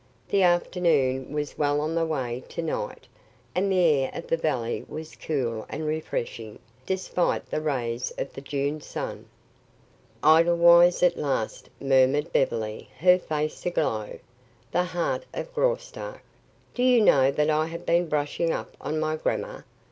The 0.29 0.41
afternoon 0.41 1.31
was 1.31 1.59
well 1.59 1.79
on 1.79 1.93
the 1.93 2.07
way 2.07 2.43
to 2.49 2.63
night, 2.63 3.07
and 3.53 3.71
the 3.71 3.77
air 4.05 4.09
of 4.15 4.25
the 4.25 4.35
valley 4.35 4.83
was 4.89 5.15
cool 5.15 5.63
and 5.69 5.85
refreshing, 5.85 6.57
despite 6.87 7.45
the 7.51 7.61
rays 7.61 8.09
of 8.17 8.33
the 8.33 8.41
June 8.41 8.81
sun. 8.81 9.27
"Edelweiss 10.23 11.03
at 11.03 11.17
last," 11.17 11.69
murmured 11.79 12.33
Beverly, 12.33 12.89
her 12.97 13.19
face 13.19 13.63
aglow. 13.67 14.17
"The 14.71 14.85
heart 14.85 15.25
of 15.35 15.53
Graustark. 15.53 16.23
Do 16.73 16.81
you 16.81 16.99
know 17.01 17.29
that 17.29 17.51
I 17.51 17.67
have 17.67 17.85
been 17.85 18.09
brushing 18.09 18.51
up 18.51 18.75
on 18.81 18.99
my 18.99 19.15
grammar? 19.15 19.65